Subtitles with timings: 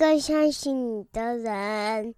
[0.00, 2.14] 更相信你的人。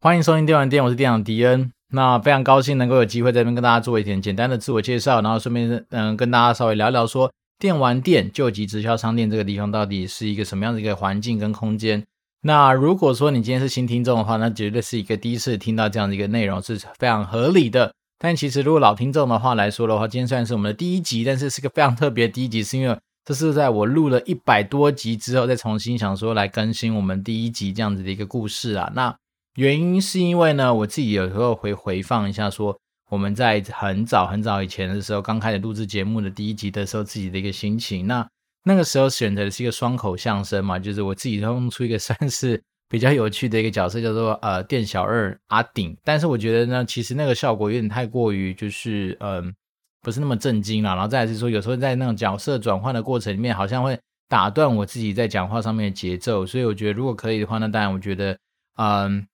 [0.00, 1.70] 欢迎收听电玩店，我是店长迪恩。
[1.92, 12.02] 那非常高兴能够有机会在这边跟大家做一点简单的自我介绍，然后顺便嗯跟大家稍微聊聊说电玩店救急直销商店这个地方到底是一个什么样的一个环境跟空间。
[12.40, 17.94] 那如果说你今天是新听众的话，那绝对是一个第一次听到这样的一个内容是非常合理的。
[18.18, 28.90] 但其实如果老听众的话来说的话，今天虽然是我们的第一集，但是是个非常特别的第一集，是因为这是在我录了一百多集之后再重新想说来更新我们第一集这样子的一个故事啊。
[28.94, 29.14] 那
[29.56, 32.76] 原因是因为呢，我自己有时候会回放一下，说
[33.10, 38.06] 我们在很早很早以前的时候，刚开始录制节目的第一集的时候，自己的一个心情。
[38.06, 38.26] 那
[38.64, 45.96] 那个时候选择的是一个双口相声嘛，就是我自己弄出一个 算是比较有趣的一个角色，叫做呃店小二阿顶。
[46.02, 49.52] 但是我觉得呢，其实那个效果有点太过于就是嗯、
[50.02, 50.90] 不是那么震惊了。
[50.90, 56.44] 然后再来是说，有时候在那种角色转换的过程里面，好像会打断我自己在讲话上面的节奏。
[56.44, 58.36] 所以我觉得如果可以的话，那当然我觉得
[58.76, 59.26] 嗯。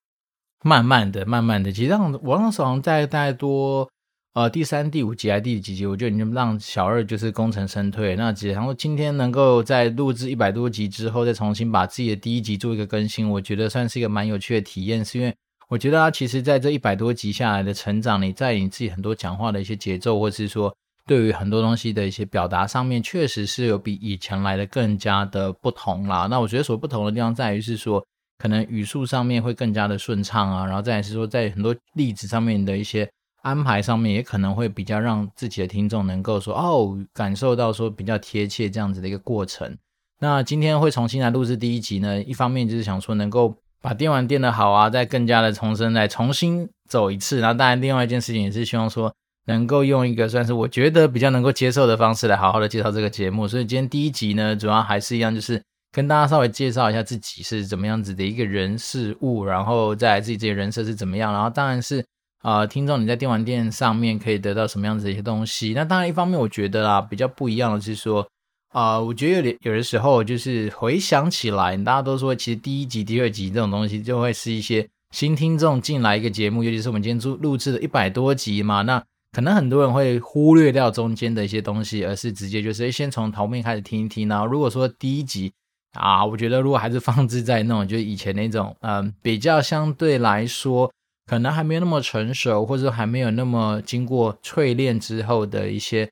[0.64, 3.88] 慢慢的，慢慢的，其实让我那时候好像在大多
[4.34, 8.16] 呃第三、第五集还是第几集，我就已经让小二就是功成身退。
[8.16, 15.04] 那只然后今天能够在录制一百多集之后，再重新把自己的第一集做一个更新，我觉得算是一个蛮有趣的体验。
[15.04, 15.32] 是因为
[15.68, 20.74] 我觉得他其实在这一百多集下来的成长，你在你自己很多讲话的一些节奏，或是说
[21.06, 26.26] 对于很多东西的一些表达上面，确实是有比以前来的更加的不同啦。
[26.28, 28.04] 那我觉得所不同的地方在于是说。
[28.40, 33.10] 可能语速上面会更加的顺畅啊，然后再来是说，在很多例子上面的一些
[33.42, 39.76] 安排上面，也可能会比较让自己的听众能够说哦，感受到说比较贴切这样子的一个过程。
[40.20, 47.40] 那今天会重新来录制第一集呢，一方面就是想说能够把电玩店的好啊，再更加的重生，再重新走一次。
[47.40, 49.12] 然后当然另外一件事情也是希望说
[49.46, 53.48] 能够用一个算是我觉得比较能够接受的方式来好好的介绍这个节目。
[53.48, 55.62] 所以今天第一集呢，主要还是一样就是。
[55.90, 62.04] 跟大家稍微介绍一下自己是怎么样子的一个人事物，然后再来自己这些人设是怎么样，然后当然是
[62.42, 65.72] 啊、听众你在电玩店上面可以得到什么样子的一些东西。
[65.74, 68.24] 那当然一方面我觉得啦，比较不一样的是说
[68.70, 79.02] 啊、我觉得有点有的时候就是回想起来，大家都说其实第一集、第二集这种东西就会是一些新听众进来一个节目，尤其是我们今天录录制的一百多集嘛，那
[79.32, 84.28] 可能很多人会忽略掉中间的一些东西，而是直接就是先从头面开始听一听。
[84.28, 85.52] 然后如果说第一集。
[85.94, 90.92] 啊，我觉得如果还是放置在那种，就以前那种，嗯，比较相对来说，
[91.26, 96.08] 可能还没有那么成熟，或者说还没有那么经过淬炼之后的一些，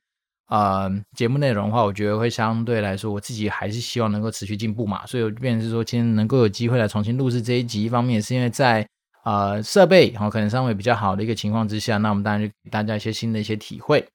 [0.48, 5.04] 呃、节目内容的话，我觉得会相对来说，我自己还是希望能够持续进步嘛。
[5.06, 8.86] 所以，我变成是说，今天能够有机会来重新录制这一集，一方面是因为在
[9.24, 14.06] 呃设备然后可能稍微比较好的一个情况之下，那我们当然就给大家一些新的一些体会。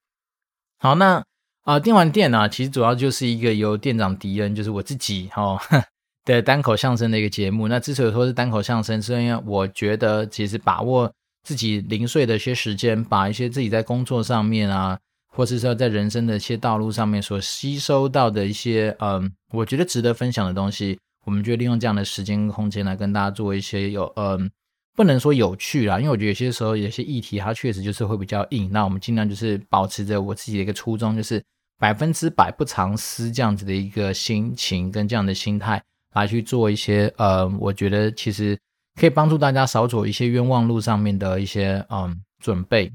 [0.79, 1.23] 好，那。
[1.63, 5.59] 啊、呃，电玩店呢，其实主要就是一个由店长迪恩，就是我自己哦
[6.25, 7.67] 的单口相声的一个节目。
[7.67, 11.13] 那之所以说是单口相声，是因为我觉得其实把握
[11.43, 14.97] 自己零碎的一些时间，把一些自己在工作上面啊，
[15.35, 24.51] 或是说在人生的一些道路上面所吸收到的一些，嗯，我觉得值得分享的东西，我们就利用这样的时间空间来跟大家做一些有，嗯，
[24.95, 28.69] 不能说有趣啦，因为我觉得有些时候有些议题它确实就是会比较硬。
[28.71, 31.41] 那我们尽量就是保持着我自己的一个初衷，就是。
[31.81, 35.81] 百分之百不藏私这样子的一个心情跟这样的心态
[36.13, 38.55] 来去做一些呃，我觉得其实
[38.99, 42.93] 可以帮助大家少走一些冤枉路上面的一些嗯准备。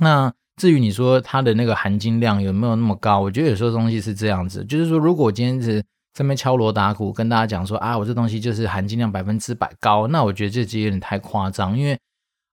[0.00, 3.20] 那至于你说它的那个含金量有没有那么高？
[3.20, 5.82] 我觉得有时候东西是这样子，就是说如果我今天是
[6.12, 11.96] 这边敲锣打鼓跟大家讲说啊，我这东西就是含金量百分之百高，那我觉得这其实有点太夸张，因为。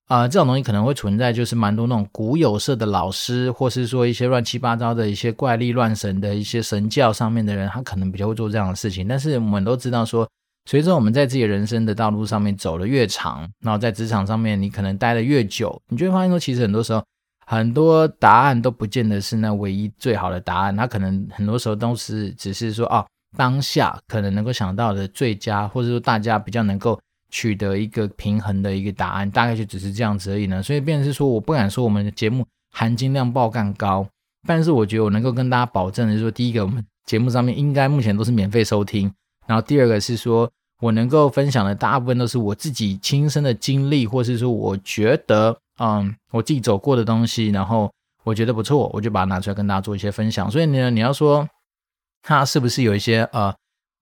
[0.08, 9.08] 啊、这种东西可能会存在，就是蛮多那种古有色的老师，或是说一些乱七八糟的一些怪力乱神的一些神教上面的人，他可能比较会做这样的事情。
[9.08, 10.30] 但是我们都知道说，
[10.70, 17.04] 随着我们在自己人生的道路上面走的越长，然后在职场上面你可能待的越久，你就会发现说，其实很多时候
[17.46, 23.06] 很多答案都不见得是那唯一最好的答案，它可能很多时候都是只是说哦，
[23.38, 27.00] 当下可能能够想到的最佳，或者说大家比较能够。
[27.32, 30.64] 取得一个平衡的一个答案，大概就只是这样子而已呢。
[30.64, 34.08] 所以，变成是说，我不敢说我们的节目含金量爆干高，
[34.48, 39.10] 但是我觉得我能够跟大家保证的是说，第一个，我们节目上面应该目前都是免费收听；
[39.48, 40.50] 然后第二个是说
[40.80, 47.92] 我能够分享的大部分都是我自己亲身的经历，或是说我觉得，嗯，我自己走过的东西，然后
[48.24, 50.50] 我觉得不错，我就把它拿出来跟大家做一些分享。
[50.50, 51.48] 所以呢，你要说
[52.22, 53.54] 它是不是有一些呃？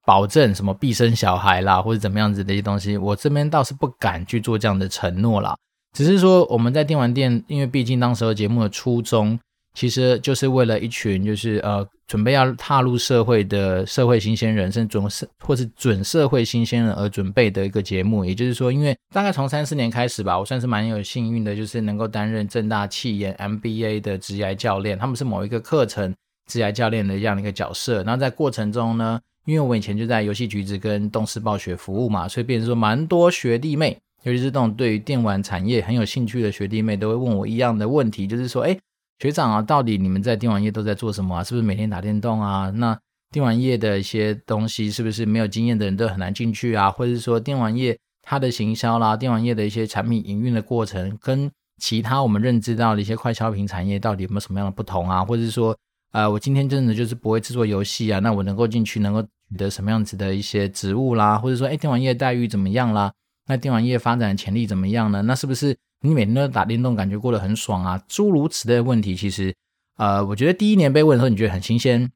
[0.05, 5.55] 保证什么必生小孩啦，或者怎么样子的一些东西，我这边倒是不敢去做这样的承诺啦。
[5.93, 9.39] 只是说我们在电玩店，因为毕竟当时候节目的初衷
[9.73, 18.23] 其实就是为了一群就是呃准备要踏入社会的社会新鲜人，甚至准社或是准社会新鲜人而准备的一个节目。
[18.23, 26.13] 也就是说，因为大概从三四年开始吧，我算是蛮有幸运的，就是能够担任正大气研 MBA 的职涯教练，他们是某一个课程
[26.47, 28.03] 职涯教练的这样的一个角色。
[28.03, 38.77] 然后在过程中呢，因为我以前就在游戏橘子跟动视暴雪服务嘛，所以变成说蛮多学弟妹，尤其是这种对于电玩产业很有兴趣的学弟妹，都会问我一样的问题，就是说，哎。
[39.19, 41.43] 学长啊，到底你们在电玩业都在做什么啊？
[41.43, 42.69] 是不是每天打电动啊？
[42.71, 42.99] 那
[43.31, 46.91] 电玩业的一些东西，是不是没有经验的人都很难进去啊？
[46.91, 51.49] 或者是说，电玩业它的行销啦，电玩业的一些产品营运的过程，跟
[51.81, 55.23] 其他我们认知到的一些快消品产业，到底有没有什么样的不同啊？
[55.25, 55.75] 或者是说，
[56.11, 61.37] 呃，我今天真的就是不会制作游戏啊，那我能够进去，能够取得什么样子的一些职务啦？
[61.37, 63.11] 或者说，哎，电玩业待遇怎么样啦？
[63.47, 65.21] 那电玩业发展潜力怎么样呢？
[65.23, 65.77] 那是不是？
[66.05, 68.03] 你每天都打电动，感觉过得很爽啊？
[68.09, 69.55] 诸如此类的问题，其实，
[69.97, 72.11] 呃，我觉得第一年被问的时候，你觉得很新鲜。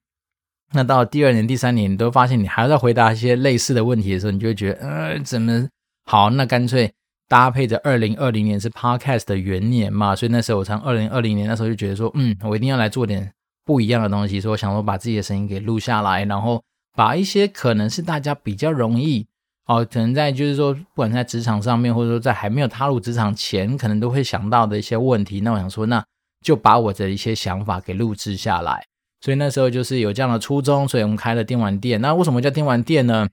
[0.74, 5.70] 那到第二年、第三年，你都发现你还要再回答一些类似的问题的时候，你就会觉得，呃，怎么
[6.06, 6.30] 好？
[6.32, 6.94] 那干脆
[7.30, 13.32] 搭配着二零二零年是 Podcast 的元年嘛，所以那时候我从二零二零年那时候就觉得说，嗯，我一定要来做点
[13.64, 16.62] 不一样的东西，所以我想说把自己的声音给录下来，然后
[16.94, 19.28] 把一些可能是大家比较容易。
[19.68, 25.42] 哦，可能在就是说，不管在职场上面，或者说在还没有踏入职场前，可能都会想到的一些问题。
[25.42, 26.02] 那我想说，那
[26.42, 28.86] 就把我的一些想法给录制下来。
[29.20, 32.00] 所以那时候就是有这样的初衷，所以我们开了电玩店。
[32.00, 33.28] 那为什么叫电玩店呢？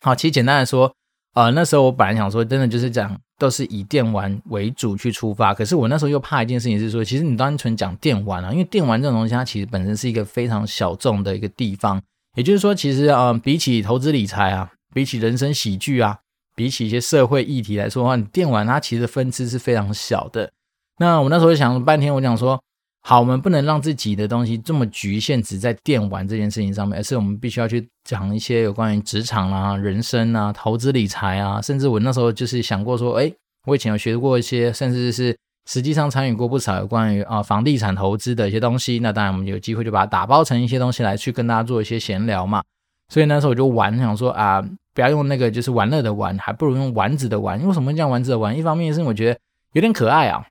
[0.00, 0.90] 好，其实简单的说，
[1.34, 5.52] 呃，那时候我本来想说，真的就是讲都是以电玩为主去出发。
[5.52, 12.00] 可是我那时候又怕一件事情是说，其实你单纯讲电玩啊，因为电玩这种东西，它其实本身是一个非常小众的一个地方。
[12.36, 14.70] 也就是说，其实啊、呃，比起投资理财啊。
[14.92, 16.18] 比起人生喜剧啊，
[16.54, 20.50] 比起一些社会议题来说的话，你电玩它其实分支是非常小的。
[20.98, 22.60] 那我那时候想了半天，我讲说，
[23.02, 33.34] 好，我们不能让自己的东西这么局限，只在电玩这件事情上面，而是我们必须要去讲一些有关于职场啊、人生啊、投资理财啊，甚至我那时候就是想过说，诶，
[33.66, 35.34] 我以前有学过一些，甚至是
[35.66, 38.98] 实际上参与过不少有关于啊房地产投资的一些东西。
[38.98, 42.62] 那当然，我们有机会就把它打包成一些东西来去跟大家做一些闲聊嘛。
[43.08, 44.62] 所以那时候我就玩，想说啊，
[44.94, 47.64] 不要用那个就是玩乐的玩，还不如用丸子的玩。
[47.66, 48.56] 为什么叫丸子的玩？
[48.56, 49.38] 一方面是我觉得
[49.72, 50.44] 有点可爱啊，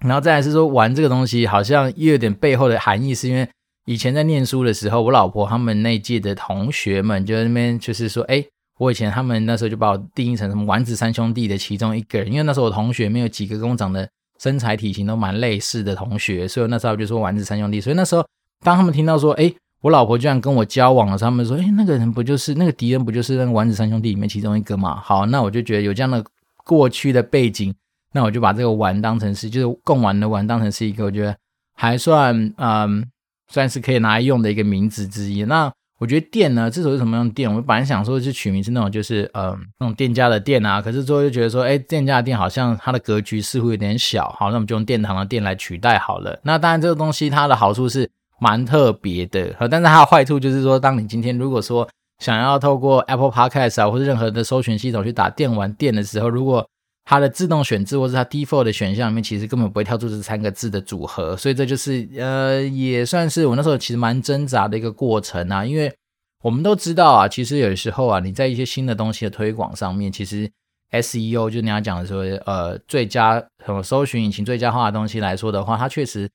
[0.00, 3.48] 然后再来是说玩这个东西好像又有点背后的含义，是因为
[3.86, 8.44] 以前在念书的时候，我老婆他们那届的同学们就在那边就是说，哎，
[8.78, 14.08] 我以前他们那时候就把我定义成什么丸子三兄弟的其中一个人，因为那时候我同学没有几个跟我长得
[14.40, 17.80] 身材体型都蛮类似的同学，所以那时候就说丸子三兄弟。
[17.80, 18.26] 所以那时候
[18.64, 19.52] 当他们听到说，哎。
[19.82, 26.24] 我老婆居然跟我交往了，他们说：“诶，那个人不就是那个敌人，不就是那个丸子三兄弟里面其中一个嘛？”好，那我就觉得有这样的
[26.64, 27.74] 过去的背景，
[28.12, 31.36] 那我就把这个玩当成是就是共玩的玩当成是一个我觉得
[31.74, 33.04] 还算嗯
[33.48, 35.42] 算是可以拿来用的一个名字之一。
[35.44, 35.68] 那
[35.98, 37.52] 我觉得店呢，这时候是什么样的店？
[37.52, 46.38] 我本来想说是取名是那种就是嗯那种店家的店啊，可是最后就觉得说，诶，店家的店好像它的格局似乎有点小，好，那我们就用殿堂的店来取代好了。
[46.44, 48.08] 那当然这个东西它的好处是。
[48.42, 56.66] 蛮特别的，但是它的坏处就是说，当你今天如果说想要透过 Apple Podcast 啊，或者任何的搜寻系统去打电玩店的时候，如果
[57.04, 65.64] 它的自动选字或是它 default 的选项里面，其实根本不会跳出这三个字的组合，所以这就是呃，也算是我那时候其实蛮挣扎的一个过程啊。
[65.64, 65.94] 因为
[66.42, 70.50] 我们都知道啊，其实有时候啊，你在一些新的东西的推广上面，其实
[70.90, 76.28] SEO 就你要讲的说，呃，最佳什么搜寻引擎最佳化的东西来说的话，它确实。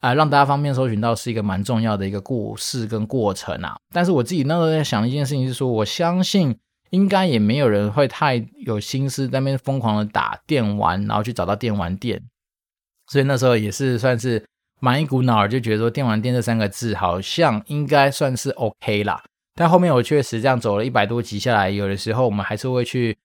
[0.00, 3.76] 啊，让大家方便搜寻到是一个蛮重要的一个故事跟过程啊。
[3.92, 6.56] 但是我自己那时候在想一件事情是说，我相信
[6.90, 12.22] 应该也没有人会太有心思在那边疯狂的打电玩，然后去找到电玩店。
[13.08, 14.44] 所以那时候也是算是
[14.80, 19.24] 蛮一股脑儿，就觉得说电玩店这三个字好像应该算是 OK 啦。
[19.54, 23.16] 但后面我确实这样走了一百多集下来，有的时候我们还是会去。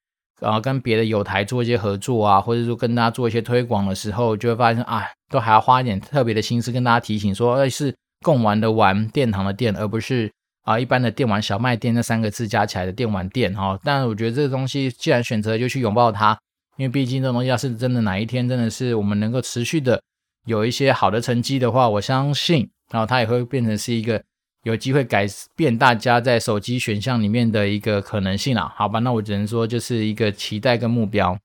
[0.44, 10.30] 然后跟别的友台做一些合作啊，或者说跟大家做一些推广的时候，就会发现啊，都还要花一点特别的心思跟大家提醒说，哎，是共玩的玩，殿堂的殿，而不是
[10.64, 13.80] 啊一般的电玩小卖店那三个字加起来的电玩店哈。
[13.84, 16.38] 但我觉得这个东西既然选择就去拥抱它，
[16.78, 20.02] 因为毕竟这东西要是真的哪一天真的是我们能够持续的
[20.46, 24.22] 有一些好的成绩的话，我相信，然后它也会变成是一个。
[24.64, 31.38] 有机会改变大家在手机选项里面的一个可能性啊，好吧，那我只能说就是一个期待跟目标。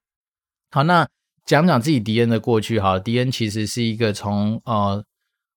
[0.70, 1.06] 好，那
[1.44, 5.02] 讲讲自己迪恩的过去哈，迪恩其实是一个从呃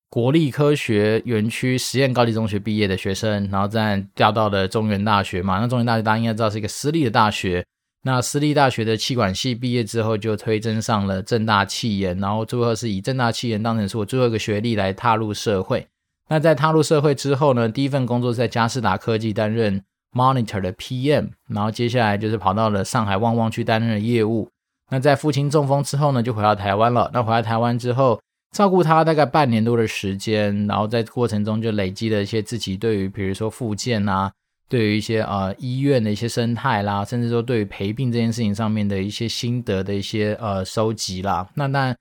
[0.09, 7.63] 国立科学园区实验高级中学毕业的学生，然后再调到了中原大学嘛，那中原大学大家应该知道是一个私立的大学，
[8.03, 15.87] 那私立大学的气管系毕业之后，就推甄上了正大气研，然后最后是以正大气研当成是我最后一个学历来踏入社会。
[16.31, 19.83] 那在踏入社会之后呢，第一份工作在嘉士达科技担任
[20.13, 24.49] Monitor 的 PM，然后接下来就是跑到了上海旺旺去担任了业务。
[24.89, 27.11] 那在父亲中风之后呢，就回到台湾了。
[27.13, 28.17] 那回到台湾之后，
[28.55, 34.31] 照顾他大概半年多的时间，然后在过程中就累积了一些自己对于比如说复健啊，
[34.69, 41.49] 对于一些呃医院的一些生态啦，甚至说对于陪病这件事情上面的一些心得的一些呃收集啦。
[41.55, 41.93] 那那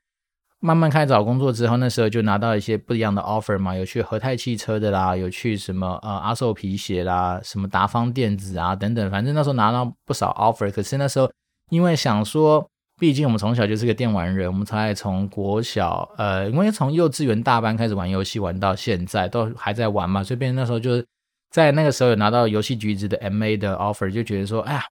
[0.61, 10.71] 慢慢开始找工作之后，那时候就拿到一些不一样的 offer 嘛，有去和泰汽车的啦，有去什么呃阿寿皮鞋啦，什么达方电子啊等等，反正那时候拿到不少 offer。
[10.71, 11.31] 可是那时候
[11.71, 12.67] 因为想说。
[13.01, 21.07] 毕竟我们从小就是个电玩人，我们才从国小，呃，因为从幼稚园大班开始玩游戏，玩到现在都还在玩嘛，所以变成那时候就是
[21.51, 24.83] 在那个时候有拿到游戏橘子的 MA 的 offer，就觉得说，哎呀，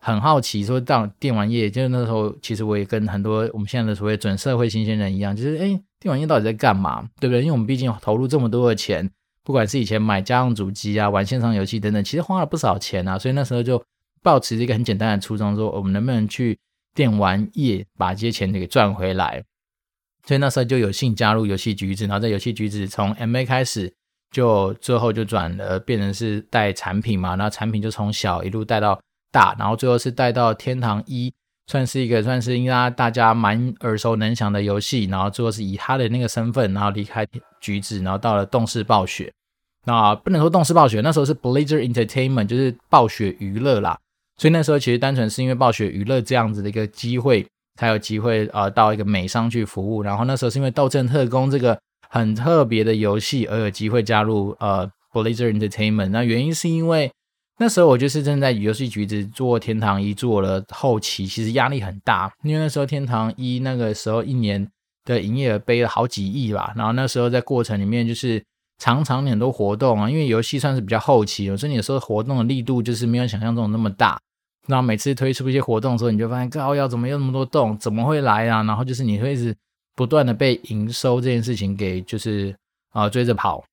[0.00, 7.40] 很好奇，说到电玩业，就是那时候其实我也跟很多我们现在的所谓准社会新鲜人一样，就是哎，电玩业到底在干嘛，对不对？
[7.40, 9.10] 因为我们毕竟投入这么多的钱，
[9.42, 13.82] 不管是以前买家用主机啊，玩线上游戏等等，其实花了不少钱啊，所以那时候就
[14.22, 16.58] 抱持一个很简单的初衷，说我们能不能去。
[16.94, 19.44] 电玩业把这些钱给赚回来，
[20.26, 23.94] 所以那时候就有幸加入游戏橘子，然后在游戏橘子从 MA 开始，
[24.32, 28.98] 就最后就转了变成是带产品嘛，然后产品就从小一路带到
[29.30, 31.32] 大，然后最后是带到天堂一，
[31.66, 37.26] 算是一个算是应该大家蛮耳熟能详的游戏，然后最后是以他的那个身份，然后离开
[37.60, 39.32] 橘子，然后到了动视暴雪，
[39.84, 43.98] 那不能说动视暴雪，那时候是 Blizzard Entertainment，就是暴雪娱乐啦。
[44.38, 47.44] 所以那时候其实单纯是因为暴雪娱乐这样子的一个机会，
[47.78, 50.02] 才有机会呃到一个美商去服务。
[50.02, 56.10] 然后那时候是因为《斗阵特工》这个很特别的游戏而有机会加入呃 Blizzard Entertainment。
[56.10, 57.10] 那原因是因为
[57.60, 64.64] 那时候我就是正在游戏橘子做天堂一做了后期，其实压力很大，因为那时候天堂一那个时候一年
[65.04, 66.72] 的营业额背了好几亿吧。
[66.76, 68.40] 然后那时候在过程里面就是
[68.78, 74.18] 常常很多活动啊，因为游戏算是比较后期，所以有时候活动的力度就是没有想象中那么大。
[74.68, 78.62] 然后每次推出一些活动的时候，你就发现靠要怎么有那么多洞，怎么会来啊？
[78.62, 79.52] 然后就是你会一直
[79.96, 82.54] 不断的被营收这件事情给就是
[82.90, 83.64] 啊、追着跑，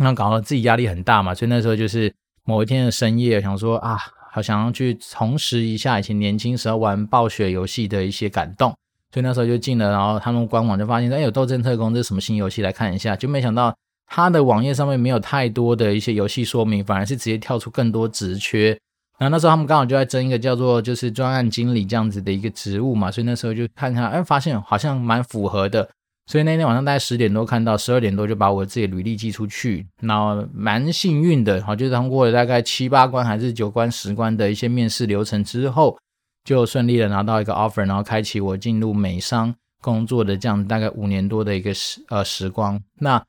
[0.00, 1.34] 那搞得自己压力很大嘛。
[1.34, 2.12] 所以那时候就是
[2.44, 3.98] 某一天的深夜，想说啊，
[4.30, 8.74] 好想要去重拾一下以前年轻时候玩暴雪游戏的一些感动。
[9.12, 12.62] 所以那时候就进了，然后他们官网就发现，哎，有《斗争特工》这是什么新游戏？
[12.62, 13.72] 来看一下，就没想到
[14.08, 18.76] 他的网页上面没有太多的一些游戏说明，反而是直接跳出更多职缺。
[19.16, 25.88] 然后那时候他们刚好就在争一个叫做就是专案经理这样子的一个职务嘛，所以那时候就看看，哎，发现好像蛮符合的，
[26.26, 35.98] 所以那天晚上大概十点多看到，十二点多就把我自己履历寄出去，然后蛮幸运的，好，就是通过了大概七八关还是九关十关的一些面试流程之后，
[36.44, 42.80] 就顺利的拿到一个 offer，然后开启我进入美商工作的这样大概五年多的一个时呃时光。
[43.00, 43.22] 那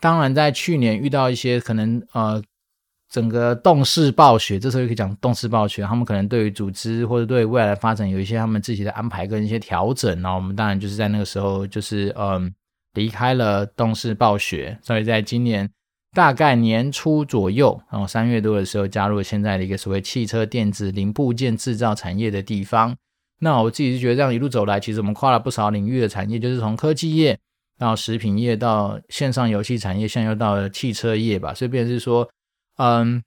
[0.00, 2.42] 当然在去年遇到一些可能呃。
[3.10, 10.22] 整个动视暴雪，这时候就可以讲动视暴雪，他们可能对于组织或者对未来的发展有一些他们自己的安排跟一些调整。
[10.22, 12.54] 然后我们当然就是在那个时候，就是嗯
[12.94, 15.68] 离开了动视暴雪，所以在今年
[16.14, 22.94] 大概年初左右，然后三月多的时候加入了现在的一个所谓汽车电子零部件制造产业的地方。
[23.40, 27.36] 那我自己是觉得这样一路走来，其实我们跨了不少领域的产业，就是从科技业
[27.76, 31.52] 到食品业到线上游戏产业，现在又到了汽车业吧。
[31.52, 32.30] 所以便是说。
[32.82, 33.22] 嗯，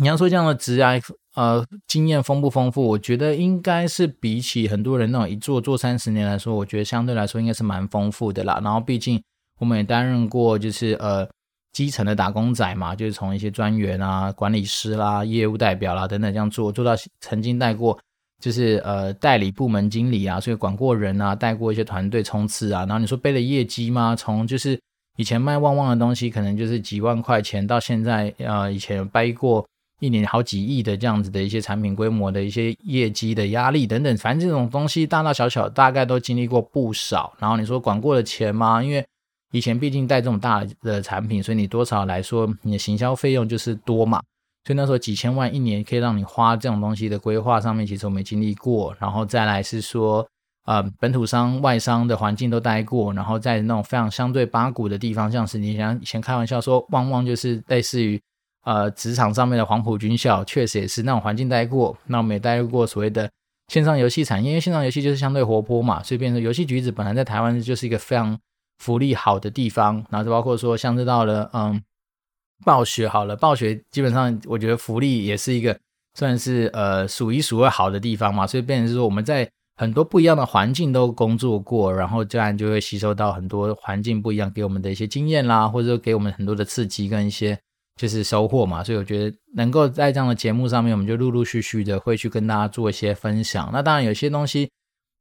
[0.00, 0.98] 你要说这样的职涯，
[1.34, 2.82] 呃，经验丰不丰富？
[2.82, 8.58] 我觉得应该是比起很多人那种一做做三十年来说，我觉得相对来说应该是蛮丰富的啦。
[8.64, 9.22] 然后毕竟
[9.60, 11.28] 我们也担任过，就是呃
[11.70, 17.98] 基层的打工仔嘛，就是从一些专员啊、管理师啦、业务代表啦等等这样做，做到曾经带过，
[18.42, 22.86] 就是呃代理部门经理啊，所以管过人啊，带过一些团队冲刺啊。
[22.86, 24.16] 然后你说背了业绩吗？
[24.16, 24.80] 从就是。
[25.18, 29.66] 以前卖旺旺的东西，可能就是几万块钱，到现在，呃，以前有背过
[29.98, 37.34] 一年好几亿的这样子的一些产品规模的一些业绩的压力等等，反正这种东西大大小小大概都经历过不少。
[37.40, 38.80] 然后你说管过的钱吗？
[38.80, 39.04] 因为
[39.50, 44.22] 以前毕竟带这种大的产品，所以你多少来说，你的行销费用就是多嘛。
[44.66, 48.94] 所以那时候几千万一年可以让你花这种东西的规划上面，其实我没经历过。
[49.00, 50.24] 然后再来是说。
[50.68, 58.20] 呃，本土商、外商的环境都待过，然后在那种非常相对八股的地方，像是你想以前开玩笑说，旺旺就是类似于
[58.64, 61.96] 呃职场上面的黄埔军校，确实也是那种环境待过。
[62.08, 63.30] 那我们也待过所谓的
[63.68, 68.38] 线上游戏产业，因为线上游戏就是相对活泼嘛，所以变成游戏橘子本来在台湾就是一个非常
[68.78, 70.04] 福利好的地方。
[70.10, 71.82] 然后就包括说，像是到了嗯
[72.66, 75.78] 暴雪好了，暴雪基本上我觉得福利也是一个。
[76.14, 79.48] 算是呃数一数二好的地方嘛，所以变成是说我们在
[79.78, 87.58] 很多不一样的环境都工作过，然后自然就会吸收到很多环境不一样给我们的一些经验啦，或者说给我们很多的刺激跟一些
[87.96, 88.84] 就是收获嘛。
[88.84, 93.70] 所以我觉得能够在这样的节目上面，我们就陆陆续续的会去跟大家做一些分享。
[93.72, 94.68] 那当然有些东西。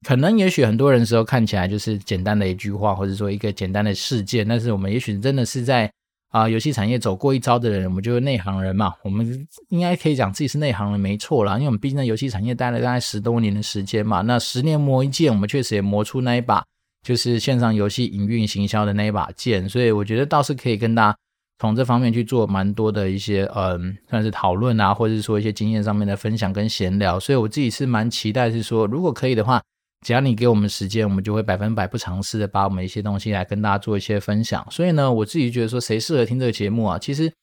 [0.06, 5.92] 可能也许很多人时候看起来就是简单的一句话，或者说一个简单的事件，但是我们也许真的是在
[6.30, 16.64] 啊、游戏产业走过一遭的人，我们就是内行人嘛，我们应该可以讲自己是内行人没错啦，因为我们毕竟在游戏产业待了大概十多年的时间嘛，那十年磨一剑，我们确实也磨出那一把
[17.02, 21.18] 就是线上游戏营运行销的那一把剑，所以我觉得倒是可以跟大家
[21.60, 29.62] 从这方面去做蛮多的一些嗯算是讨论啊，或者是说一些经验上面的分享跟闲聊，所以我自己是蛮期待是说如果可以的话。
[30.06, 34.66] 只要你给我们时间，我们就会百分百不尝试的把我们一些东西来跟大家做一些分享。
[34.70, 37.00] 所以呢，我自己觉得说，谁适合听这个节目啊？
[37.00, 37.34] 其实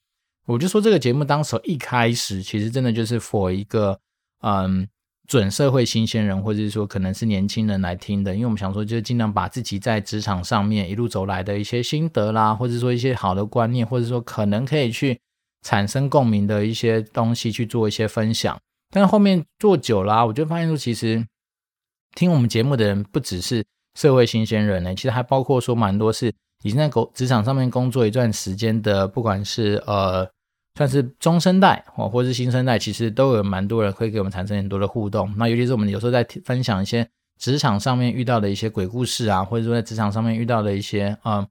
[0.47, 3.99] 我就说这个节目当时一开始，其实真的就是 for 一个
[4.41, 4.87] 嗯
[5.27, 8.33] 准社会新鲜人，或者是说可能是年轻人来听的。
[8.33, 15.19] 因为我们想说，就是尽量把自己在职场上面一路走来的一些心得啦，或者说一些好的观念，或者说可能可以去
[15.61, 18.57] 产生共鸣的一些东西去做一些分享。
[18.91, 21.25] 但是后面做久了，我就发现说，其实。
[22.15, 26.27] 听我们节目的人不只是社会新鲜人呢，其实还包括说蛮多是
[26.63, 30.27] 已经在工职场上面工作一段时间的，不管是呃
[30.75, 35.31] 算是中生代哦，或是新生代，其实都有蛮多人会给我们产生很多的互动。
[35.37, 37.07] 那尤其是我们有时候在分享一些
[37.37, 41.45] 职场上面遇到的一些鬼故事啊，或者说在职场上面遇到的一些呃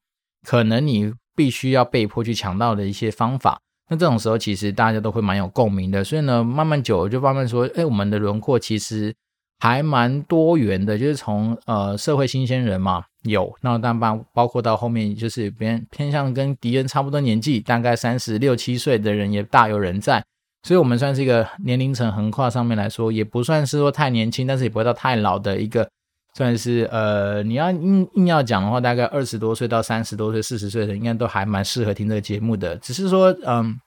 [0.46, 6.02] 可能你必须要被迫去抢到的一些方法，那这种时候其实大家都会蛮有共鸣的。
[6.02, 9.14] 所以呢，慢慢久了就慢慢说，哎，我们的轮廓其实。
[9.60, 20.22] 还蛮多元的，就是从呃社会新鲜人嘛有，那当然包括到后面就是偏偏向跟敌人差不多年纪，大概三十六七岁的人也大有人在，
[20.64, 25.88] 所以我们算是一个年龄层横跨上面来说，也不算是说太年轻，但是也不会到太老的一个，
[26.34, 33.80] 算是呃你要硬硬要讲的话，大概二十多岁到三十多岁、四十岁的人应该都还蛮适合听这个节目的，只是说嗯、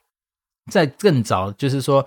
[0.72, 2.04] 在更早就是说。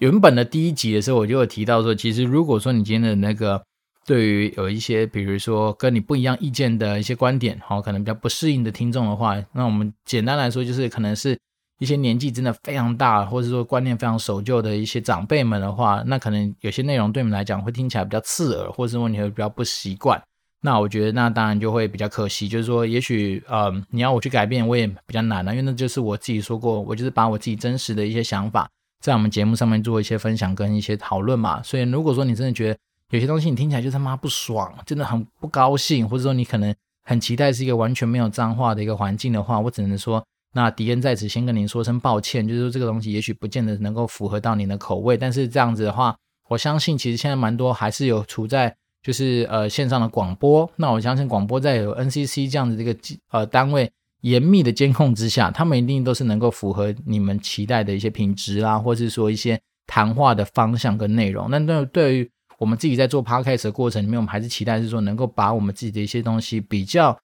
[0.00, 3.62] 原本的第一集的时候，我就有提到说，其实如果说你今天的那个
[4.06, 11.38] 对于有一些，比如说跟你不一样意见的一些观点，好，可能比较不适应的听众的话，那我们简单来说，就是可能是
[11.80, 20.18] 一些年纪真的非常大，或者说观念非常守旧的一些长辈们的话，那可能有些内容对你们来讲会听起来比较刺耳，或者说你会比较不习惯。
[20.62, 28.66] 那我觉得那当然就会比较可惜，就是说，也许呃你要我去改变，我也比较难了，因为那就是我自己说过，我就是把我自己真实的一些想法。
[29.00, 32.78] 在我们节目上面做一些分享跟一些讨论嘛，所以如果说你真的觉得
[33.10, 46.14] 有些东西你听起来就他妈不爽，真的很不高兴，或者说你可能很期待是一个完全没有脏话的一个环境的话，我只能说，那迪恩在此先跟您说声抱歉，就是说这个东西也许不见得能够符合到您的口味，但是这样子的话，
[46.48, 52.94] 我相信其实现在蛮多还是有处在就是呃线上的广播，那我相信广播在有 NCC 这样子的一个
[53.30, 53.90] 呃单位。
[54.22, 61.48] 严密的监控之下，他们一定都是能够符合你们期待的一些品质啦，或是说一些谈话的方向跟内容。
[61.50, 67.18] 那对对于我们自己在做 podcast 的过程里面，我们还是期待是说能够把我们自己的一些东西比较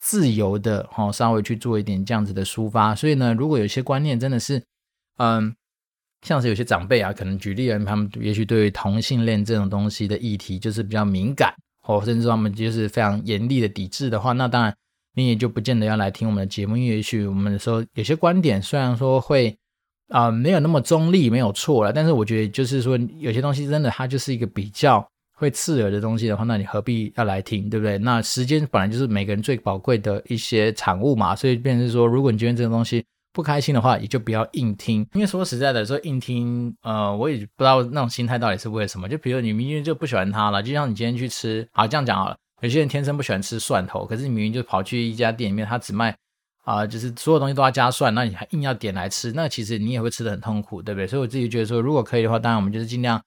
[0.00, 2.94] 自由的哈，稍微去做一点这样子的抒发。
[2.94, 4.62] 所以呢，如果有些观念真的是，
[5.16, 5.54] 嗯，
[6.20, 14.76] 像是有些长辈啊，可能举例啊，他们也许对于同性恋这种东西的议题就是比较敏感，或甚至他们就是非常严厉的抵制的话，那当然。
[15.14, 19.56] 你也就不见得要来听我们的节目，因为也许我们说有些观点虽然说会
[20.08, 25.02] 啊、没有那么中立，没有错了，但是我觉得就是说有些东西真的它就是一个比较
[25.34, 27.96] 会刺耳的东西的话，那你何必要来听，对不对？
[27.96, 35.06] 那时间本来就是每个人最宝贵的一些产物嘛，所以变成是说，如果你觉得这个东西不开心的话，也就不要硬听。
[35.14, 39.08] 因为说实在的，说硬听，呃，我也不知道那种心态到底是为什么。
[39.08, 42.36] 就比如你明明就不喜欢它了，就像你今天去吃，好这样讲好了。
[42.62, 46.16] 有些人天生不喜欢吃蒜头，可是你明明就跑去一家店里面，他只卖
[46.64, 51.08] 啊、就是所有东西都要加蒜，那你还硬要点来吃，那其实你也会吃的很痛苦，对不对？
[51.08, 53.20] 所以我自己觉得说，如果可以的话，当然我们就是尽量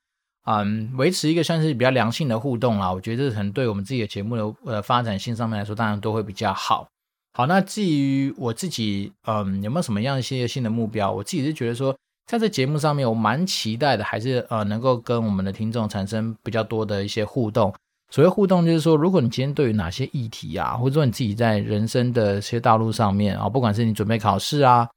[0.46, 2.94] 嗯维持一个算是比较良性的互动啦。
[2.94, 6.88] 我觉得这可能对我们自己的节目的呃发展性上面来说，当然都会比较好。
[7.34, 11.94] 好，那至于我自己嗯有没有什么样一些新的目标，我自己是觉得说，
[12.26, 17.76] 在这节目上面，我蛮期待的，还是呃能够跟我们的听众产生比较多的一些互动。
[18.16, 24.88] 所谓互动，就是说，如果你今天对于哪些议题啊，或者说你自己在人生的一些道路上面啊，不管是你准备考试啊，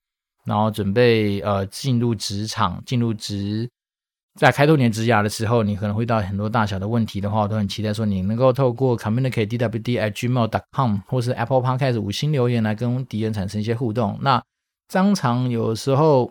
[0.45, 3.69] 然后准备呃进入职场、进入职，
[4.39, 14.17] 在开拓你的职涯的时候，你可能会遇到很多大小的问题的话，我都很期待说你能够透过 communicate dwd at gmail dot com 或是 Apple Podcast 五星留言来跟敌人产生一些互动。
[14.21, 14.41] 那
[14.93, 16.31] 当场有时候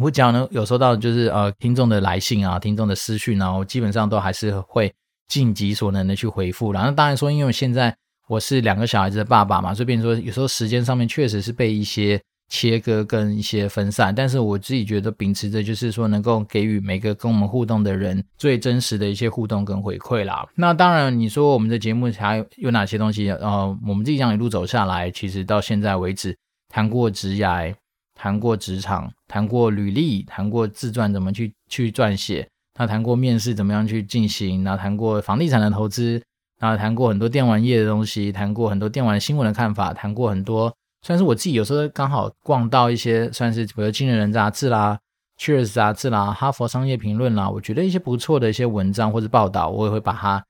[0.00, 4.92] 我讲呢，有收到就是呃听众的来信啊，听众的私讯啊，我基本上都还是会
[5.32, 6.72] 尽己所能的去回复。
[6.72, 7.94] 然后当然说，因为现在
[8.28, 12.20] 我是两个小孩子的爸爸嘛，所以变成说有时候时间上面确实是被一些。
[12.54, 20.46] 切割跟一些分散，但是我自己觉得秉持着就是说，能够给予每个跟我们互动的人最真实的一些互动跟回馈啦。
[20.54, 23.30] 那当然，你说我们的节目还有哪些东西？
[23.30, 26.36] 呃，我们自己这样一路走下来，其实到现在为止，
[26.68, 27.74] 谈过职涯，
[28.14, 32.46] 谈过职场，谈过履历，谈过自传怎么去去撰写，
[32.78, 36.22] 那谈过面试怎么样去进行，然后谈过房地产的投资，
[36.58, 40.74] 然后谈过很多电玩业的东西，谈过很多电玩新闻的看法，谈过很多。
[41.04, 44.98] 算是我自己有时候刚好逛到一些，算是比如《经理人》杂志啦、
[45.42, 50.44] 《Cheers》杂志啦、《哈佛商业评论》啦，我觉得一些不错的一些文章或者报道，我也会把它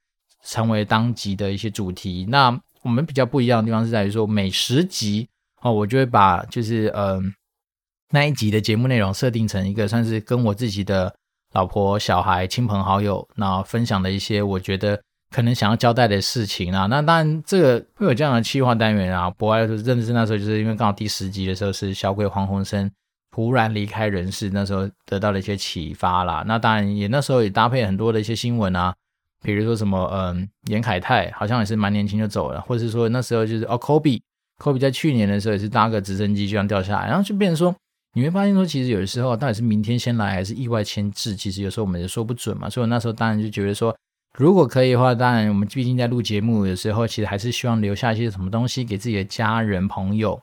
[0.44, 2.26] 成为当集的一些主题。
[2.28, 5.26] 那我们比较不一样的地方是在于说，每十集
[5.62, 7.32] 哦，我就会把就是嗯、
[8.10, 11.14] 那一集的节目内容设定成一个算是跟我自己的
[11.52, 15.00] 老婆、小孩、亲朋好友那分享的一些，我觉得。
[15.34, 19.30] 可能想要交代的事情啊，那当然这个会有这样的企划单元啊。
[19.30, 22.90] 不外就是认识那时候，就是因为刚好第十集的时候是小鬼黄鸿升
[23.34, 26.44] 突然离开人世，那时候得到了一些启发啦。
[26.46, 28.94] 那当然也那时候也搭配很多的一些新闻啊，
[29.42, 37.74] 比如说什么嗯，严凯泰好像也是蛮年轻就走了，或者是说那时候就是哦，Kobe，Kobe 在去年的时候也是搭个直升机就这样掉下来，然后就变成说
[38.14, 42.68] 你会发现说，其实有的时候到底是明天先来还是意外签字，其实有时候我们也说不准嘛。
[42.70, 43.94] 所以我那时候当然就觉得说。
[44.38, 50.40] 如果可以的话，当然我们毕竟在录节目的时候，其实还是希望留下一些什么东西给自己的家人朋友，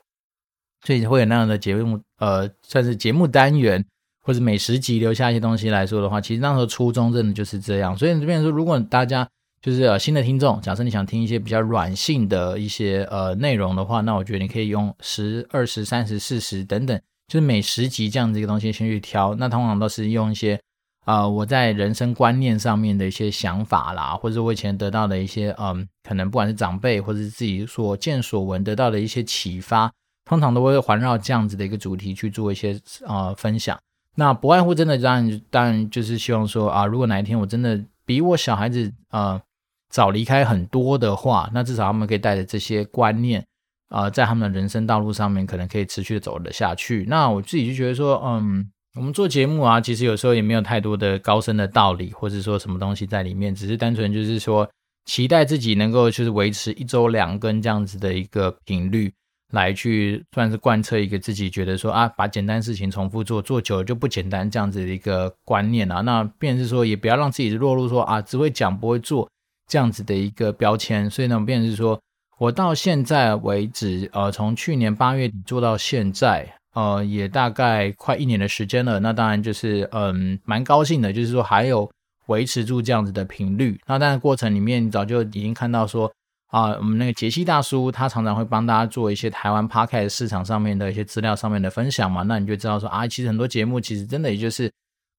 [0.86, 3.84] 所以会有那样的节目，呃，算是节目单元
[4.22, 7.98] 或者每十集留下一些东西来说的话，其实那时候初衷真的就是这样。
[7.98, 9.28] 所以这边说，如果大家
[9.60, 19.34] 就是呃新的听众，假设你想听一些比较软性的一些呃内容的话，那我觉得你可以用十、二十、三十、四十等等，就是每十集这样子一个东西先去挑。
[19.36, 20.60] 那通常都是用一些。
[21.06, 29.92] 啊、呃，我在人生观念上面的一些想法啦，或者我以前得到的一些，嗯，可能不管是长辈或者是自己所见所闻得到的一些启发，
[30.26, 33.80] 通常都会环绕这样子的一个主题去做一些呃分享。
[34.18, 39.42] 那不外乎真的当然当然就是希望说啊，如果哪一天我真的比我小孩子呃
[39.90, 43.44] 早离开很多的话，那至少他们可以带着这些观念
[43.90, 47.06] 啊、在他们的人生道路上面可能可以持续的走得下去。
[47.08, 48.70] 那我自己就觉得说，嗯。
[48.96, 54.68] 我们做节目啊，其实有时候也没有太多的高深的道理，或者说什么东西在里面，只是单纯就是说
[55.06, 59.14] 期待自己能够就是维持一周两更这样子的一个频率，
[59.54, 66.02] 来去算是贯彻一个自己觉得说啊，把简单事情重复做，做久了就不简单这样子的一个观念啊。
[66.02, 69.30] 那便是说，也不要让自己落入说啊，只会讲不会做
[69.68, 71.08] 这样子的一个标签。
[71.08, 71.98] 所以呢，便是说
[72.40, 76.56] 我到现在为止，呃，从去年八月底做到现在。
[76.74, 81.90] 呃，也大概快一年的时间了，那当然就是嗯，蛮高兴的，就是说还有
[82.28, 83.78] 维持住这样子的频率。
[83.88, 86.10] 那当然过程里面，早就已经看到说
[86.52, 94.72] 啊，我们那个杰西大叔他常常会帮大家做一些台湾 Podcast 市场上面的一些资料上面的分享嘛，那你就知道说啊，其实很多节目其实真的也就是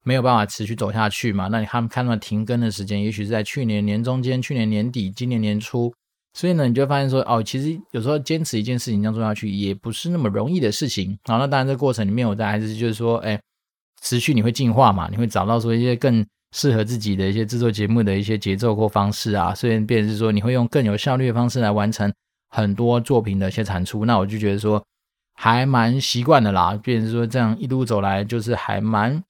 [0.04, 1.48] 没有办法持续走下去嘛。
[1.48, 5.92] 那你他们看到停更的时间，也许是在去年年中间、去年年底、今年年初。
[6.33, 11.19] 所以呢，你就发现说，哦，其实有时候坚持一件事情这样做下去，也不是那么容易的事情。
[11.25, 13.38] 好，那当然，这过程里面，我在还是就是说，哎，
[14.01, 19.53] 持续你会进化嘛，你会找到说一些更适合自己的一些制作节目的一些节奏或方式啊。
[19.53, 22.12] 所以，变成是说，你会用更有效率的方式来完成
[22.49, 24.05] 很多作品的一些产出。
[24.05, 24.81] 那我就觉得说，
[25.35, 26.79] 还蛮习惯的啦。
[26.81, 29.21] 变成是说，这样一路走来，就是还蛮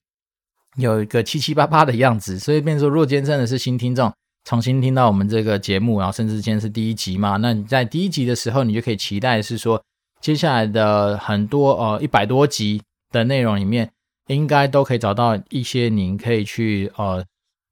[0.77, 2.39] 有一个七七八八的样子。
[2.39, 4.13] 所以，变成说，如果今天真的是新听众。
[4.45, 9.83] 重新听到我们这个节目，然后甚至今天是第一集嘛，那你在第一集的时候，你就可以期待是说，
[10.21, 13.91] 接下来的很多呃一百多集的内容里面，
[14.29, 17.25] 应该都可以找到一些您可以去呃，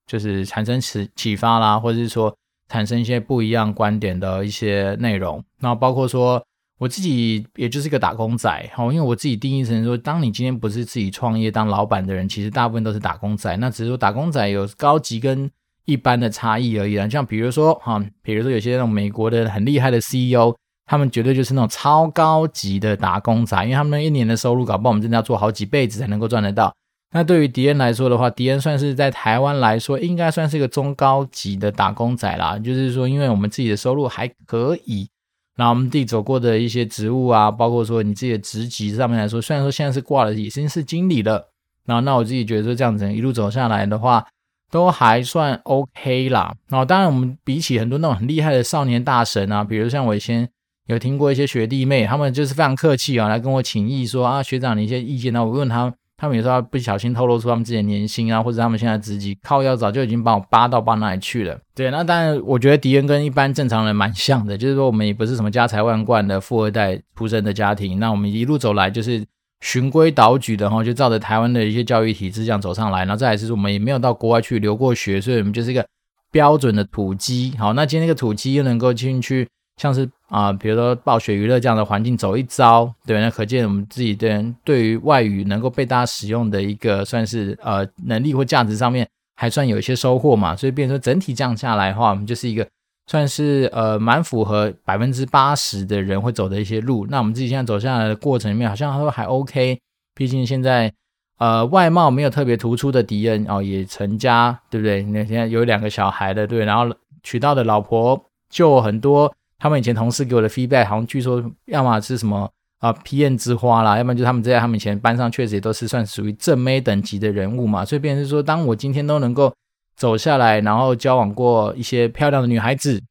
[0.06, 2.34] 就是产生启启发啦，或者是说
[2.68, 5.42] 产生一些不一样观点的一些内容。
[5.60, 6.44] 那包括说
[6.78, 13.56] 我自己也就是一个打工仔，好，因为我自己定义成说，当你今天不是自己创业当老板的人，其实大部分都是打工仔。
[13.56, 15.50] 那只是说打工仔有高级跟
[15.88, 26.70] 一般的差异而已啦，像比如说哈，比如说有些那种美国的很厉害的 CEO，他们绝对就是那种超高级的打工仔，因为他们一年的收入搞不好我们真的要做好几辈子才能够赚得到。
[27.14, 32.58] 那对于迪恩来说的话，迪恩算是在台湾来说，应该算是一个中高级的打工仔啦。
[32.58, 35.08] 就是说，因为我们自己的收入还可以，
[35.56, 41.48] 那我们自己走过的一些职务啊，包括说你自己的职级上面来说，虽然说现在是挂了，已经是经理了。
[41.86, 44.22] 然后那我自己觉得说这样子一路走下来的话。
[44.70, 50.48] 都还算 OK 啦，然后当然我们比起很多那种很厉害的少年大神啊，比如像我以前
[50.86, 61.56] 有听过一些学弟妹，他们就是非常客气啊，来跟我请益说啊学长的一些意见，那我问他他们有时候不小心透露出他们自己的年薪啊，或者他们现在职级靠腰早就已经把我扒到扒哪里去了。
[61.74, 69.24] 对，那当然，我觉得敌人跟一般正常人蛮像的，就是说我们也不是什么家财万贯的富二代出身的家庭，那我们一路走来就是
[69.60, 73.00] 循规蹈矩的哈，就照着台湾的一些教育体制这样走上来。
[73.00, 75.86] 然后再来是我们也没有到国外去留过学，所以我们就是一个
[76.30, 77.54] 标准的土鸡。
[77.58, 79.48] 好，那今天那个土鸡又能够进去。
[79.80, 92.66] 像是啊、比如说暴雪娱乐这样的环境走一遭，对，那可见我们自己的人对于外语能够被大家使用的一个算是呃能力或价值上面还算有一些收获嘛，所以变成整体这样下来的话，我们就是一个
[93.08, 97.06] 算是呃蛮符合百分之八十的人会走的一些路。
[97.08, 99.80] 那我们自己现在走下来的过程里面，好像都还 OK，
[100.14, 100.92] 毕竟现在
[101.38, 105.02] 呃外貌没有特别突出的迪恩哦也成家，对不对？
[105.04, 109.34] 那现在有两个小孩的，对，然后娶到的老婆就很多。
[109.58, 117.84] 他们以前同事给我的 feedback，好像据说要么是什么啊 PM 之花啦，要不然就他们在他们以前班上确实也都是算属于正妹等级的人物嘛。
[117.84, 119.52] 所以变成是说，当我今天都能够
[119.98, 123.02] 走下来，然后交往过一些漂亮的女孩子，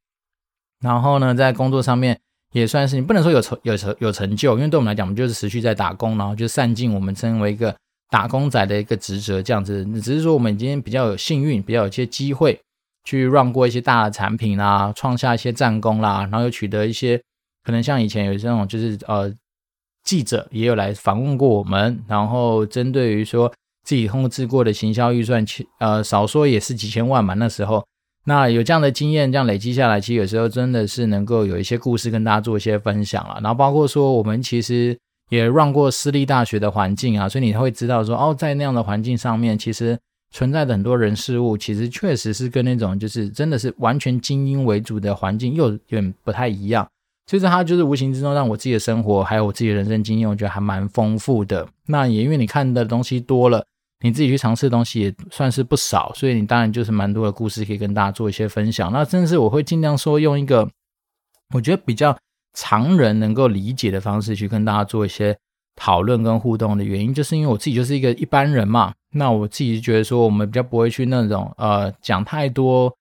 [0.80, 2.18] 然后呢，在工作上面
[2.52, 7.76] 也算是你不能说有成有成有成就，因为对我们来讲，我们就是持续在打工，然后就散尽我们身为一个
[8.10, 9.84] 打工仔的一个职责，这样子。
[10.00, 12.58] 只是说我们今天比较有幸运，比较有一些机会。
[13.04, 17.18] 去让过一些大的产品啦，创下一些战功啦，然后又取得一些
[17.64, 19.32] 可能像以前有这种就是呃
[20.04, 23.50] 记者也有来访问过我们，然后针对于说
[23.88, 27.82] 自己控制过的行销预算，其呃少说也是几千万嘛，那时候
[28.24, 33.40] 那有这样的经验，这样累积下来，其实有时候真的是能够有一些故事跟大家做一些分享了。
[33.42, 34.94] 然后包括说我们其实
[35.30, 39.98] 也 run 过私立大学的环境啊，所以你会知道说哦，在那样的环境上面，其实。
[40.30, 46.86] 存在的很多人事物，其实确实是跟那种就是真的是完全精英为主的环境又有点不太一样。
[47.24, 51.66] 其实它就是无形之中让我自己的生活还有我自己的人生经验，我觉得还蛮丰富的。
[51.86, 53.64] 那也因为你看的东西多了，
[54.00, 58.92] 你自己去尝试的东西也算是不少，所以你当然就是蛮多的故事可以跟大家做一些分享。
[58.92, 60.68] 那甚至我会尽量说用一个
[61.54, 62.16] 我觉得比较
[62.54, 65.36] 常人能够理解的方式去跟大家做一些
[65.76, 68.92] 讨论跟互动的原因，就是因为我自己就是一个一般人嘛。
[69.12, 72.94] 那我自己觉得说，我们比较不会去那种呃讲太多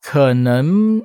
[0.00, 1.02] 可能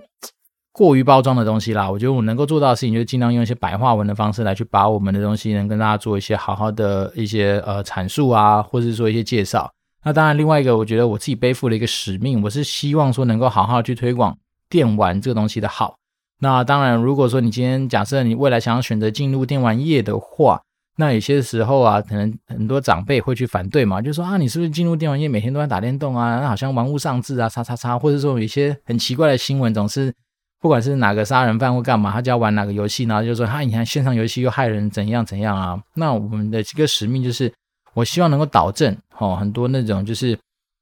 [0.76, 1.90] 过于包装的东西啦。
[1.90, 9.72] 我觉得我能够做到的事情，就是尽量用一些白话文的方式来去把我们的东西能跟大家做一些好好的一些呃阐述啊，或者说一些介绍。
[10.04, 14.38] 那当然，另外一个我觉得我自己背负了一个使命，我是希望说能够好好去推广
[14.70, 15.96] 电玩这个东西的好。
[16.40, 20.62] 那当然，如果说你今天假设你未来想要选择进入电玩业的话，
[20.98, 26.40] 那有些时候啊，可能很多长辈会去反对嘛，就说啊，你是不是进入电玩业每天都在打电动啊？
[26.40, 30.14] 那好像玩物丧志啊，叉叉叉，或者说有一些很奇怪的新闻，总是
[30.60, 35.82] 不管是哪个杀人犯或干嘛，他就要玩哪个游戏，然后就说他，你看线上游戏又害人怎样怎样啊？
[35.94, 37.54] 那我们的这个使命就是，
[37.94, 40.38] 我希望能够导正哦，很多那种就是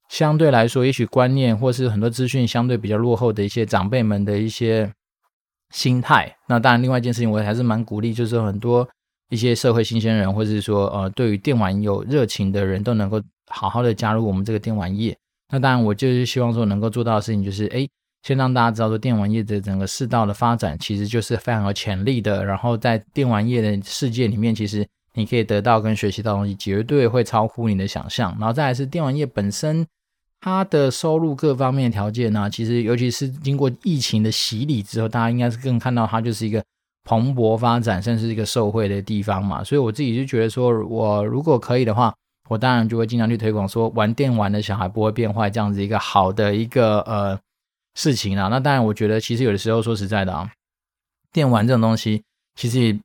[0.09, 4.91] 相对来说，也许观念或是很多资讯相对比较落后的一些长辈们的一些
[5.71, 6.35] 心态。
[6.47, 8.87] 那当然，另外一件事情，我还是蛮鼓励，就是很多。
[9.29, 15.17] 一些社会新鲜人，或者是说呃，对于电玩有热情的人都能够好好的加入我们这个电玩业。
[15.49, 17.89] 那当然，我就是希望说能够做到的事情，就是诶，
[18.23, 22.43] 先让大家知道说电玩业的整个世道的发展其实就是非常有潜力的。
[22.43, 28.35] 然后在电玩业的世界里面，其实你可以得到跟学习到东西，绝对会超乎你的想象。
[28.39, 29.85] 然后再来是电玩业本身，
[30.41, 36.63] 它的收入各方面条件呢，其实尤其是经过疫情的洗礼之后，大家应该是更看到它就是一个。
[37.05, 42.15] 蓬勃发展，甚至是一个受惠的地方嘛，所以我自己就觉得说，我如果可以的话，
[42.47, 47.37] 我当然就会经常去推广说，玩电玩的小孩不会变坏这样子一个好的一个呃
[47.95, 48.47] 事情啊。
[48.49, 50.49] 那当然，我觉得其实有的时候说实在的啊，
[51.31, 52.23] 电玩这种东西，
[52.55, 52.99] 其实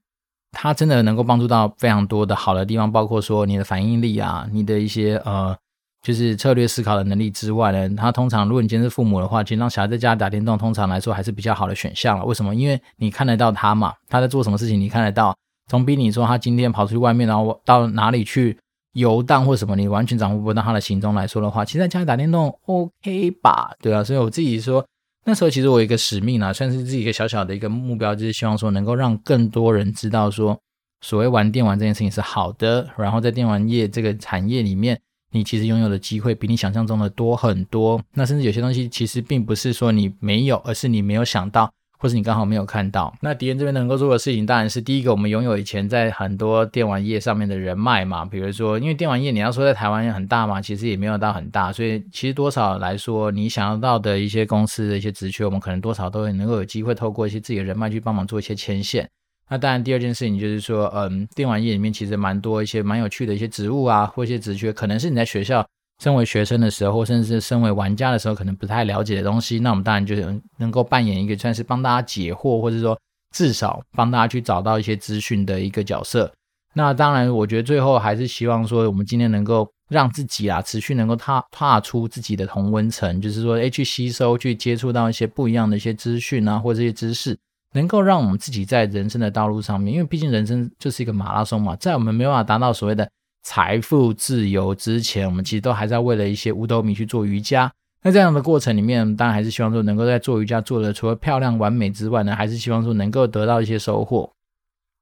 [0.52, 5.56] 它真的能够帮助到非常多的好的地方，包括说你的反应力啊，你的一些呃。
[6.00, 12.24] 就是策略思考的能力之外呢，他通常如果你今天是父母的话，其实让小孩在家打电动，通常来说还是比较好的选项了。
[12.24, 12.54] 为什么？
[12.54, 18.56] 因为你看得到他嘛，他在做什么事情，你看得到，总比你说他今天跑出去外面，然后到哪里去
[18.98, 23.72] 游荡或什么，你完全掌握不到他的行踪来说的话，其实在家里打电动 OK 吧？
[23.80, 24.84] 对啊，所以我自己说，
[25.24, 30.58] 那时候其实我有一个使命啊，算是自己一个小小的一个目标，就是希望说能够让更多人知道说，
[31.00, 35.00] 所谓玩电玩这件事情是好的，然后在电玩业这个产业里面。
[35.30, 43.12] 你其实拥有的机会比你想象中的多很多，那甚至有些东西其实并不是说你没有，而是你没有想到，或是你刚好没有看到。
[43.20, 48.24] 那敌人这边能够做的事情，当然是第一个，我们拥有以前在很多电玩业上面的人脉嘛。
[48.24, 59.08] 比如说，因为电玩业你要说在台湾也很大嘛，其实也没有到很大，所以其实多少来说，你想要到的一些公司的一些职缺，我们可能多少都会能够有机会透过一些自己的人脉去帮忙做一些牵线。
[59.50, 65.66] 那当然，第二件事情就是说，嗯，电玩业里面其实蛮多一些蛮有趣的一些职务啊，或一些职缺，可能是你在学校
[66.02, 69.58] 身为学生的时候，甚至是身为玩家的时候，可能不太了解的东西。
[69.58, 72.98] 那我们当然就是能够扮演一个算是帮大家解惑，或者说
[73.34, 76.32] 至少帮大家去找到一些资讯的一个角色。
[76.74, 87.36] 那当然，我觉得最后还是希望说，我们今天能够让自己啊，持续能够踏踏出自己的同温层，就是说，诶，去吸收、去接触到一些不一样的一些资讯啊，或这些知识。
[87.74, 93.06] 能够让我们自己在人生的道路上面，因为毕竟人生就是一个马拉松嘛，在我们没办法达到所谓的
[93.48, 97.72] 财富自由之前，我们其实都还在为了一些五斗米去做瑜伽。
[98.02, 104.30] 那这样的过程里面，当然还是希望说能够在做瑜伽做的除了漂亮完美之外呢，还是希望说能够得到一些收获。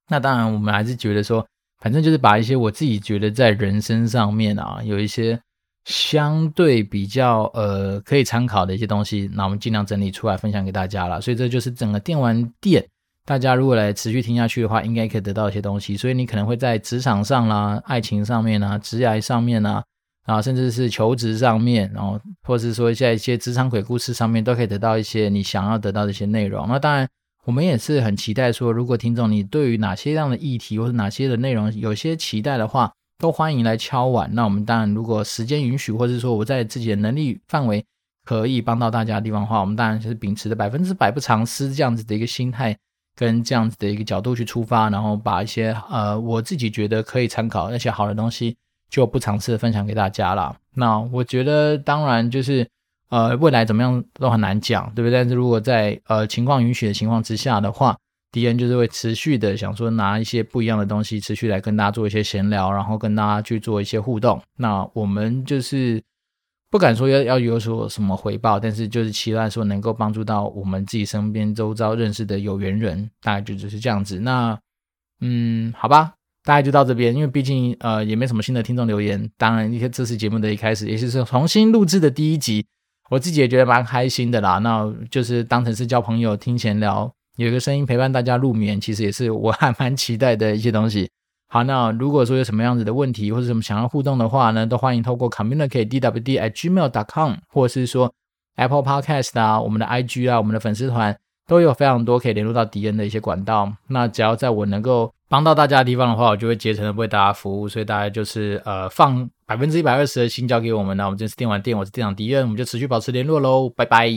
[0.08, 1.44] 那当然，我们还是觉得说，
[1.82, 5.40] 反正就是把一些我自己觉得在人生上面啊，有一些。
[5.86, 11.20] 相对比较呃可以参考的一些东西，那我们尽量整理出来分享给大家了。
[11.20, 12.84] 所以这就是整个电玩店，
[13.26, 15.96] 大家如果来持续听下去的话，应该可以得到一些东西。
[15.96, 19.82] 所以你可能会在职场上啦、爱情上面啊、职业上面啊，
[20.24, 26.66] 啊，甚至是求职上面，然后或者是说在一些职场鬼故事上面，都可以得到一些你想要得到的一些内容。
[26.68, 27.06] 那当然，
[27.44, 32.90] 我们也是很期待说，如果听众你对于哪些样的议题或者哪些的内容有些期待的话。
[33.18, 34.28] 都欢迎来敲碗。
[34.34, 37.82] 那我们当然，如果时间允许，或者说我在自己的能力范围
[38.26, 42.76] 可以帮到大家的地方的话，我们当然就是秉持着百分之百不藏私这样子的一个心态，
[43.16, 48.56] 跟这样子的一个角度去出发，然后把一些呃我自己觉得可以参考那些好的东西，
[48.90, 50.54] 就不尝试分享给大家了。
[50.74, 52.68] 那我觉得当然就是
[53.08, 55.18] 呃未来怎么样都很难讲，对不对？
[55.18, 57.96] 但是如果在呃情况允许的情况之下的话，
[58.32, 64.38] 迪恩就是会持续的想说拿一些不一样的东西，持续来跟大家做一些闲聊，然后跟大家去做一些互动。
[64.58, 66.02] 那我们就是
[66.76, 74.20] 不敢说要要有所什么回报，但是就是期待说能够帮助到我们自己身边周遭认识的有缘人，大概就只是这样子。
[74.20, 74.58] 那
[75.22, 76.12] 嗯，好吧，
[76.44, 79.30] 大概就到这边，因为毕竟呃也没什么新的听众留言。
[79.38, 82.66] 当然，一些这次节目的一开始，也就是重新录制的第一集，
[83.08, 84.58] 我自己也觉得蛮开心的啦。
[84.58, 87.10] 那就是当成是交朋友听闲聊。
[87.36, 91.08] 有一个声音陪伴大家入眠，其实也是我还蛮期待的一些东西。
[91.56, 98.12] 好，那如果说有什么样子的问题或者什么想要互动的话呢，都欢迎透过 communicate dwd at gmail dot com，或者是说
[98.56, 101.16] Apple Podcast 啊，我们的 IG 啊，我们的粉丝团
[101.46, 103.72] 都有非常多可以联络到敌人的一些管道。
[103.88, 107.66] 那只要在我能够帮到大家的地方的话，我就会竭诚的为大家服务。
[107.66, 111.06] 所以大家就是呃放百分之一百二十的心交给我们呢。
[111.06, 114.10] 我们这次电玩店，我是店长迪恩，我们就持续保持联络喽，拜拜。